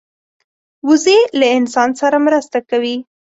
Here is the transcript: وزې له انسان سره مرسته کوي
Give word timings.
وزې 0.87 1.19
له 1.39 1.47
انسان 1.57 1.89
سره 2.01 2.17
مرسته 2.25 2.57
کوي 2.69 2.97